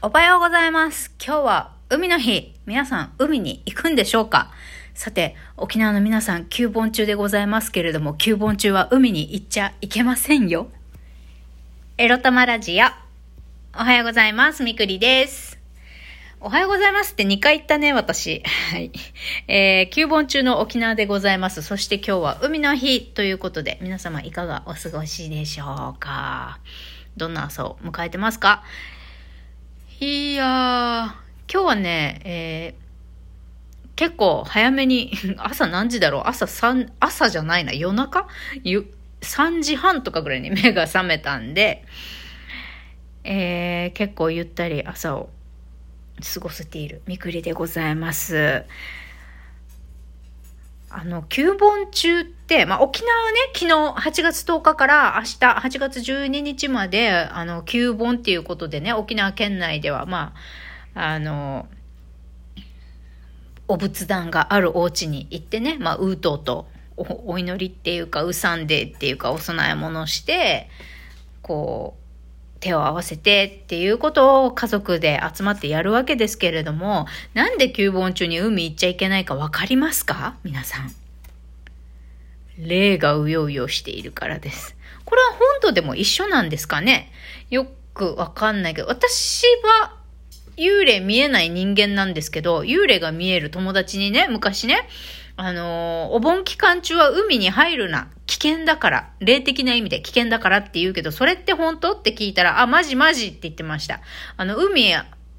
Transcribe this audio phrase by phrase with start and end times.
[0.00, 1.12] おはようございます。
[1.20, 2.54] 今日は海の日。
[2.66, 4.52] 皆さん、海に行くんでしょうか？
[4.94, 10.68] さて、沖縄の皆さん、休盆中でございますけれども、休盆中は海に行っちゃいけませんよ。
[11.96, 12.86] エロ玉ラジオ。
[13.76, 14.62] おはようございます。
[14.62, 15.58] みくりです。
[16.40, 18.44] おはようございますって2回言ったね、私。
[18.70, 18.92] はい。
[19.48, 21.60] えー、休盆中の沖縄でございます。
[21.62, 26.60] そして今日は海の日ということで、皆様いかがお過ごしでしょうか？
[27.16, 28.62] どんな朝を迎えてますか？
[30.00, 36.22] いやー、今日はね、えー、結構早めに、 朝何時だろう？
[36.26, 38.28] 朝3、朝じゃないな、夜中？
[38.62, 41.84] ゆ ?3 時半とかぐらいに 目が覚めたんで、
[43.24, 45.30] えー、結構ゆったり朝を
[46.34, 48.64] 過ごせているみくりでございます。
[50.90, 60.34] あの、休盆中って、まあ、沖縄はね、昨日8月10日から明日8月12日まで、あの、休盆っていうことでね、沖縄県内では、ま
[60.94, 61.68] あ、あの、
[63.68, 70.70] お仏壇があるお家に行ってね、まあ、ウートとお祈りっていうか、うさんでっていうか、お供え物して、
[71.42, 72.07] こう、
[72.60, 80.36] 手を合わせてっていうことを家族で集まってやるわけですけれども、なんで休盆中に海行っちゃいけないかわかりますか？
[80.42, 80.92] 皆さん。
[82.58, 84.74] 霊がうようよしているからです。
[85.04, 87.12] これは本土でも一緒なんですかね？
[87.50, 89.44] よくわかんないけど、私
[89.80, 89.94] は
[90.56, 94.88] 幽霊見えない人間なんですけど、幽霊が見える友達にね、昔ね、
[95.36, 98.10] あのお盆期間中は海に入るな。
[98.38, 99.10] 危険だから。
[99.20, 104.00] 霊的な意味で危険だからって言うけど、それって本当って聞いたら、あ、マジマジって言ってました。
[104.36, 104.94] あの、海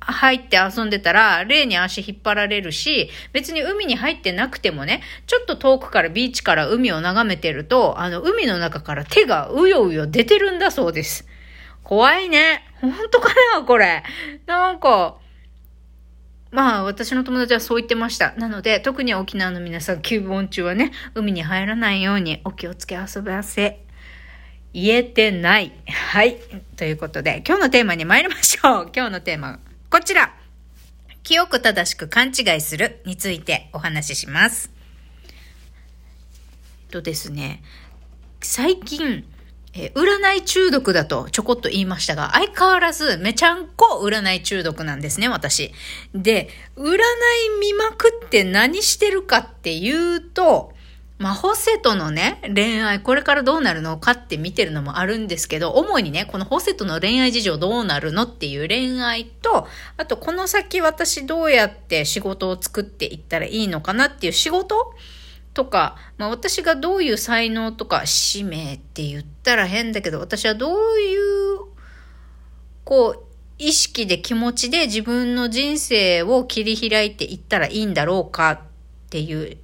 [0.00, 11.26] 入って遊んでたら、霊に足引っ張られるし、別に海に入ってなくてもね、ちょっと遠くからビーチから海を眺めてると、あの、海の中から手がうようよ出てるんだそうです。
[11.82, 12.64] 怖いね。
[12.80, 14.02] 本当かなこれ。
[14.46, 15.16] なんか、
[16.52, 18.34] まあ、私の友達はそう言ってました。
[18.36, 23.82] なので、特に沖縄の皆さん、休盆中はね、海に入らないようにお気をつけ遊ばせ。
[24.74, 25.72] 言えてない。
[25.86, 26.36] はい。
[26.76, 28.90] ということで、今日のテーマに参りましょう。
[28.94, 30.34] 今日のテーマ、こちら。
[31.22, 34.70] 清く正しく勘違いするについてお話しします。
[36.84, 37.62] えっとですね、
[38.42, 39.24] 最近、
[39.74, 45.72] えー占い中毒だとちょこっと言いましたが、相変わらずめちゃんこ占い中毒なんですね、私。
[46.14, 46.98] で、占い
[47.60, 50.72] 見まくって何してるかっていうと、
[51.22, 64.94] まあ、ホセとのね、恋愛、これからどうなるのかって見てるのもあるんですけど、主にね、このホセとの恋愛事情どうなるのっていう恋愛と、あとこの先私どうやって仕事を作っていったらいいのかなっていう仕事
[65.54, 71.58] とか、まあ、私がどういう才能とか使命って言ったら変だけど、私はどういう、
[72.84, 78.60] こう、意識で気持ちで自分の人生を切り開いていったらいいんだろうかっ
[79.10, 79.58] ていう、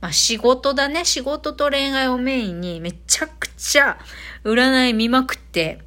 [0.00, 1.04] まあ仕事だね。
[1.04, 3.98] 仕事と恋愛をメインにめちゃくちゃ
[4.42, 5.80] 占い見まくって、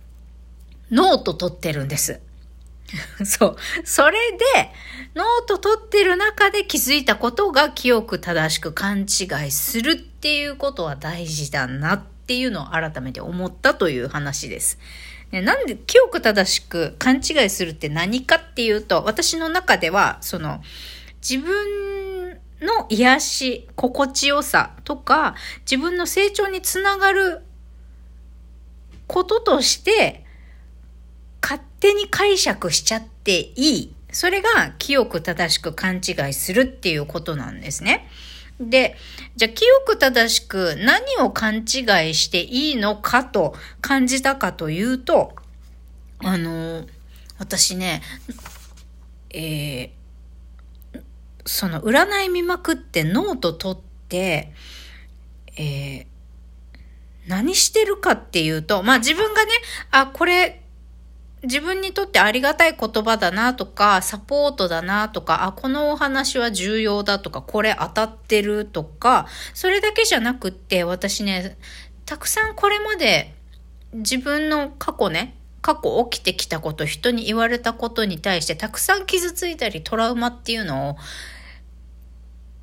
[0.90, 2.22] ノート取ってるんです。
[3.26, 3.58] そう。
[3.84, 4.72] それで、
[5.16, 14.78] ノート取ってる中で気づいたことが清く正しく勘違いするっていうことは大事だなっていうのを改めて思ったという話です。
[15.32, 20.62] ね、なんで清く正しく勘違いするって何かっていうと、私の中では、その、
[21.28, 27.42] 自分の癒し、心地よさとか、自分の成長につながる
[29.08, 30.25] こととして、
[31.86, 33.94] 手に解釈しちゃっていい。
[34.12, 38.10] それが清く正しく勘違いするっていうことなんですね。
[38.60, 38.96] で、
[39.36, 41.64] じゃあ清く正しく何を勘違い
[42.16, 45.36] していいのかと感じたかというと、
[46.20, 46.88] あの、
[47.38, 48.02] 私ね、
[49.30, 51.02] えー、
[51.46, 54.54] その占い見まくってノート取って、
[55.56, 56.06] えー、
[57.28, 59.52] 何してるかっていうと、まあ自分がね、
[59.92, 60.65] あ、これ
[61.46, 71.58] 自分にとってありがたい言葉だなとか、サポートだなとか、あ、このお話は重要だとか、これ当たってるとか、それだけじゃなくって、私ね、
[72.06, 73.34] たくさんこれまで
[73.94, 80.98] 自分の過去ね、過去起きてきたこと、人に言われたことに対して、たくさん傷ついたりトラウマっていうのを、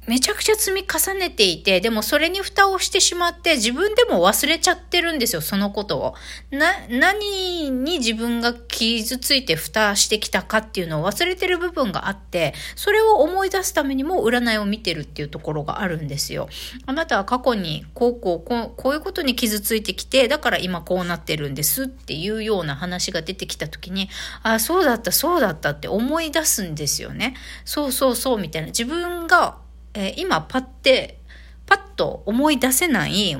[0.08, 6.14] めちゃくちゃ積み重ねていて、でもそれに蓋をしてしまって自分でも忘れちゃってるんですよ、そのことを。
[6.50, 16.48] な、何に自分が傷ついて蓋してきたかっていうのを忘れてる部分があって、それを思い出すためにも占いを見てるっていうところがあるんですよ。
[16.84, 24.08] あなたは過去にこうこうこう、こういうことに傷ついてきて、だから今こうなってるんですっていうような話が出てきた時に、
[24.42, 27.34] あ、そうだった、そうだったって思い出すんですよね。
[27.64, 28.66] そうそうそうみたいな。
[28.66, 29.61] 自分が
[29.94, 31.18] えー、今パッて、
[31.66, 33.36] パッと思い出せない、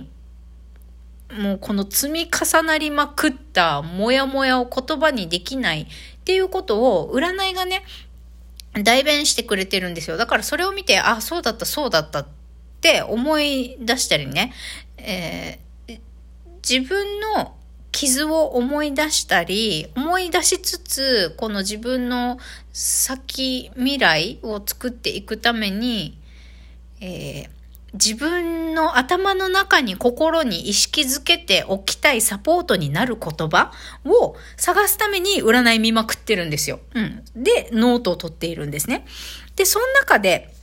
[1.32, 5.87] もうこの積み重なりまくったモヤモヤを言葉にできないっ
[6.25, 7.84] ていうことを占いがね、
[8.82, 10.16] 代弁してくれてるんですよ。
[10.16, 12.26] だからそれを見て、あ、そうだった、そうだったっ
[12.81, 14.52] て思い出したりね、
[14.99, 16.00] えー、
[16.66, 17.56] 自分の
[17.93, 22.38] 傷を思い出したり、思い出しつつ、この自分の
[22.72, 26.19] 先未来を作っていくために、
[27.02, 27.49] えー、
[27.94, 33.72] 自分の頭の中に心に意識づけておきたいサポートになる言葉
[34.04, 36.78] を探すために占い見まくってるんですよ。
[36.94, 37.25] うん。
[37.34, 39.04] で、ノートを取っているんですね。
[39.56, 40.54] で、その中で、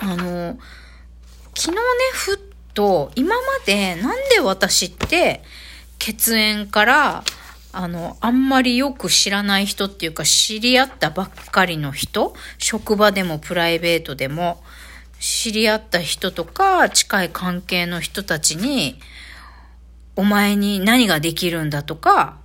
[0.00, 0.58] あの、
[1.54, 1.78] 昨日ね、
[2.12, 2.38] ふっ
[2.72, 5.42] と、今までなんで私って
[5.98, 7.24] 血縁から
[7.72, 14.62] あの、あんまりよく知らない人っていうか知り合ったばっかりの人、職場でもプライベートでも、
[15.22, 18.98] 知り合った人とか近い関係の人たちに、
[20.16, 22.38] お前に何ができるんだとか、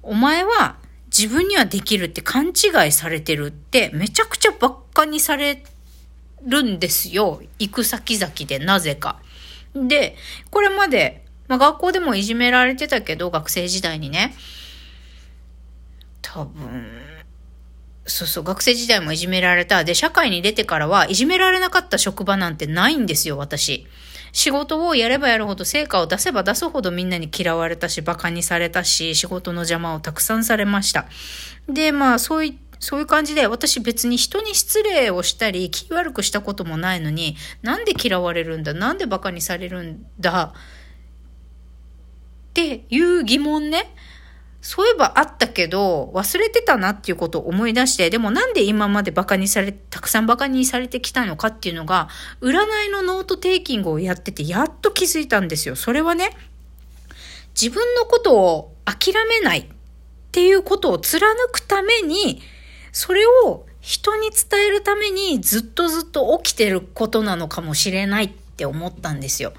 [0.00, 0.76] お前は
[1.06, 5.64] 自分にはできるって勘違いされてるってめちゃくちゃばっかにされ
[6.46, 7.42] るんですよ。
[7.58, 9.18] 行く先々でなぜか。
[9.74, 10.16] で、
[10.52, 14.36] これまで、まあ、学校でもいじめられてたけど、学生時代にね。
[16.22, 17.13] 多分、
[18.06, 19.84] そうそう、学生時代もいじめられた。
[19.84, 23.86] で、社会に出てからはいじめられなかった職場なんてないんですよ、私。
[24.32, 31.06] 仕事をやればやるほど成果を出せば出すほどみんなに嫌われたし、馬鹿にされたし、仕事の邪魔をたくさんされました。
[31.68, 40.52] で、まあ、そういそういう感じで、私別に人に失礼をしたり、気悪くしたこともないのに、なんで嫌われるんだなんで馬鹿にされるんだ
[42.50, 43.94] っていう疑問ね。
[44.66, 52.08] そういえばあったけど、忘れてたなっていうことを思い出して、でもなんで今までバカにされ、たくさんバカにされてきたのかっていうのが、
[52.40, 52.54] 占
[52.86, 55.76] いの note taking をやってて、やっと気づいたんですよ。
[55.76, 56.30] それはね、
[57.54, 59.66] 自分のことを諦めないっ
[60.32, 62.40] ていうことを貫くために、
[62.90, 69.52] それを人に伝えるためにずっとずっと起きてることなのかもしれないって思ったんですよ。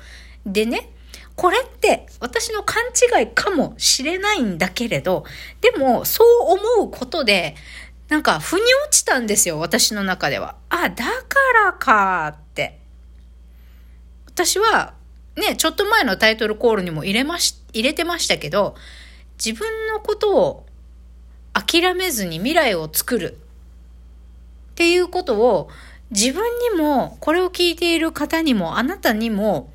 [0.47, 0.89] でね、
[1.35, 2.83] これって私の勘
[3.19, 5.25] 違いかもしれないんだけれど、
[5.61, 6.27] でもそう
[6.77, 7.55] 思うことで、
[8.07, 10.55] なんか腑に落ちたんですよ、私の中では。
[10.69, 12.79] あ、だからかって。
[14.27, 14.93] 私は、
[15.35, 18.75] ね、ちょっと前のタイトルコールにも入れまし、入れてましたけど、
[19.43, 20.65] 自分のことを
[21.53, 23.39] 諦めずに未来を作る
[24.71, 25.69] っていうことを
[26.11, 26.43] 自分
[26.75, 29.73] にも、これを聞いている方にも、あなたにも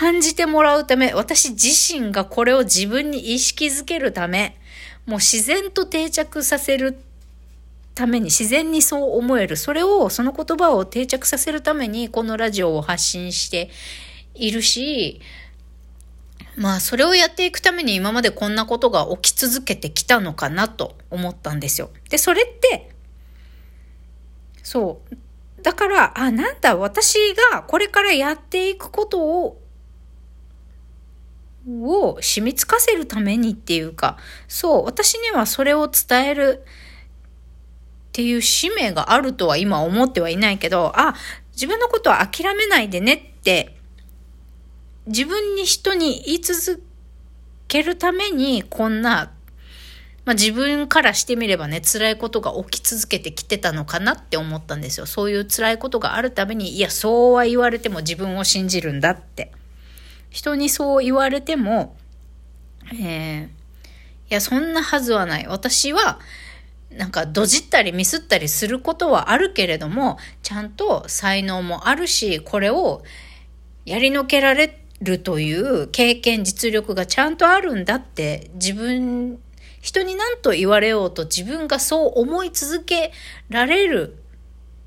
[0.00, 4.58] 感じてもらうため、私自身がこれを自分に意識づけるため、
[5.04, 6.98] もう自然と定着させる
[7.94, 9.58] ために、自然にそう思える。
[9.58, 13.68] それを、その言葉を定着させるために、このラジオを発信して
[14.34, 15.20] いるし、
[16.56, 21.90] まあ、それをやっていくために今までこんなことが起き続けてきたのかなと思ったんですよ。
[22.08, 22.88] で、それって、
[24.62, 25.62] そう。
[25.62, 27.18] だから、あ、なんだ、私
[27.52, 29.60] がこれからやっていくことを
[31.82, 34.18] を染みつかせるためにっていうか、
[34.48, 36.64] そう、私にはそれを伝える
[38.10, 41.14] っていう使命があるとは今思ってはいないけど、あ、
[41.52, 43.76] 自分のことは諦めないでねって、
[45.06, 46.82] 自分に人に言い続
[47.68, 49.32] けるためにこんな、
[50.24, 55.06] まあ、自分からしてみればね、辛いことが起き続けてきてたのかなって思ったんですよ。
[55.06, 59.52] そういう辛いことがあるために、いや、そうは言われても自分を信じるんだって。
[60.30, 61.96] 人にそう言われても、
[62.92, 63.48] えー、い
[64.28, 65.46] や、そんなはずはない。
[65.46, 66.18] 私は、
[66.90, 73.02] なんか、どじったりミスったりすることはあるけれども、ちゃんと才能もあるし、これを
[73.84, 79.40] やりのけられるという経験、実力がちゃんとあるんだって、自分、
[79.80, 83.12] 人に何と言われようと自分がそう思い続け
[83.48, 84.22] られる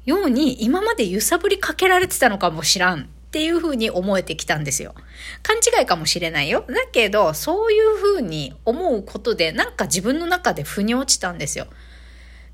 [0.05, 4.93] ように今まで揺さぶりかけられてたのかもしらんっていうふうに思えてきたんですよ。
[5.41, 6.65] 勘違いかもしれないよ。
[6.67, 11.65] だけど、そういうふうに思うことで、なんか自分の中で腑に落ちたんですよ。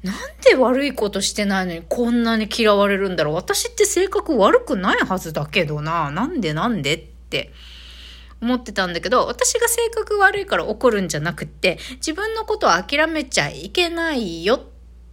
[0.03, 6.11] なんで悪いことしてないのにこんなに嫌われるんだろう私って性格悪くないはずだけどな。
[6.11, 7.51] なんでなんでって
[8.41, 14.61] 思ってたんだけど、私が性格悪いから怒るんじゃなくって、自分のことを諦めちゃいけないよっ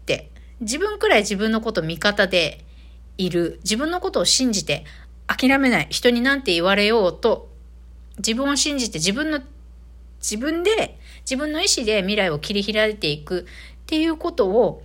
[0.04, 0.30] て、
[0.61, 2.64] 自分くらい自分のこと味方で
[3.18, 4.85] いる、自分のことを信じて
[5.26, 7.49] 諦めない、人になんて言われようと、
[8.18, 9.40] 自分を信じて自分の、
[10.21, 13.45] 自分で、自分の意思で未来を切り開いていくっ
[13.87, 14.83] ていうことを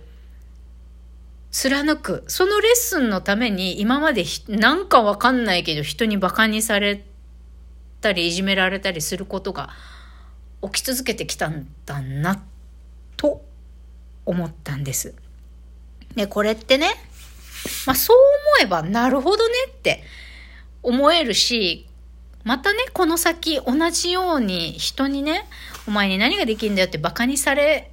[1.50, 2.24] 貫く。
[2.26, 7.04] そのレッスンのために今までなんかわかんないけど人に馬鹿にされ
[8.00, 9.70] たりいじめられたりすることが
[10.62, 12.42] 起き続けてきたんだな
[13.16, 13.44] と
[14.26, 15.14] 思ったんです。
[16.16, 16.88] で、これってね、
[17.86, 20.02] まあそう思えばなるほどねって
[20.82, 21.86] 思えるし、
[22.44, 25.46] またね、この先同じように人にね、
[25.86, 27.92] お前に何ができるんだよって馬鹿にされ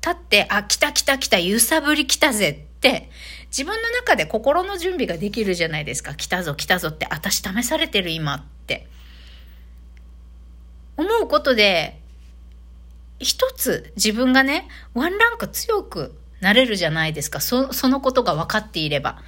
[0.00, 3.10] たって、あ、来た来た来た、揺さぶり来たぜって、
[3.46, 6.14] 自分の中で心の準備ができるじゃないですか。
[6.14, 8.86] 来たぞ来たぞって、私試されてる今って。
[10.98, 11.98] 思うことで、
[13.18, 17.40] 一つ自分がね、ワンランク強くなれるじゃないですか。
[17.40, 19.22] そ、そのことが分かっていれば。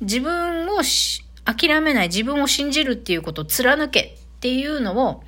[0.00, 5.22] 自分をし諦めない、自分を信じるっていうことを貫けっていうのを、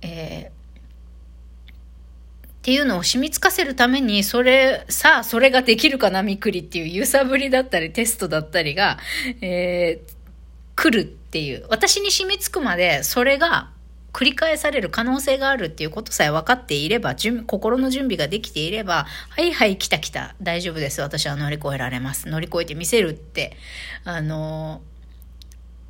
[0.00, 8.98] えー、っていうのを染みつかせるために、それ、さあ、それができるかな、みくりっていう揺さぶりだったり、テストだったりが、
[9.42, 10.12] えー、
[10.74, 11.66] 来るっていう。
[11.68, 13.70] 私に染みつくまで、それが
[14.16, 17.14] 繰り返される可能性があるっていうことさえ分かっていれば、
[17.46, 21.02] 心の準備ができていれば、はいはい、来た来た、大丈夫です。
[21.02, 22.26] 私は乗り越えられます。
[22.26, 23.58] 乗り越えてみせるって、
[24.04, 24.80] あの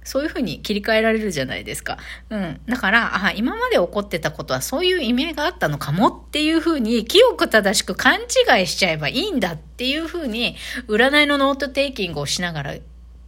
[0.03, 1.99] そういうふうに切り替えられるじゃないですか。
[2.31, 2.61] うん。
[2.69, 10.57] だから、あ、今まで起こってたことはそういう意味合いがあったのかもっていうふうに、清く正しく勘違いしちゃえばいいんだっていうふうに、
[10.89, 12.75] 占いの note taking をしながら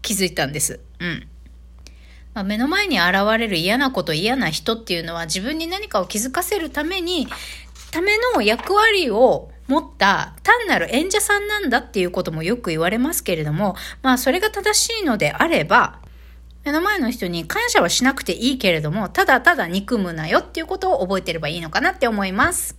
[0.03, 0.81] 気づいたんです。
[1.01, 1.29] うん。
[2.39, 7.27] まあ、目の前に現れる嫌なこと嫌な人っていうのは自分に何かを気づかせるために、
[7.91, 15.99] ための役割を持った単なる演者さんなんだっていうこともよく言われますけれども、まあそれが正しいのであれば、
[16.65, 22.77] 目の前の人に感謝はしなくていいけれども、ただただ憎むなよっていうことを覚えてればいいのかなって思います。